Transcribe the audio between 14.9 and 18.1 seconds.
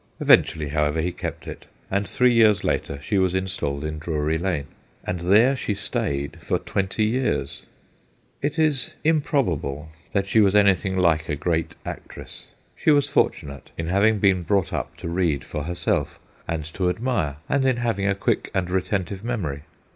to read for herself, and to admire, and in having